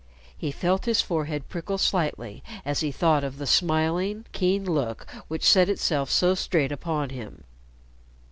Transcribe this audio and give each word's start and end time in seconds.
He 0.35 0.49
felt 0.51 0.85
his 0.85 0.99
forehead 0.99 1.47
prickle 1.47 1.77
slightly 1.77 2.43
as 2.65 2.79
he 2.79 2.91
thought 2.91 3.23
of 3.23 3.37
the 3.37 3.45
smiling, 3.45 4.25
keen 4.31 4.65
look 4.65 5.05
which 5.27 5.47
set 5.47 5.69
itself 5.69 6.09
so 6.09 6.33
straight 6.33 6.71
upon 6.71 7.11
him. 7.11 7.43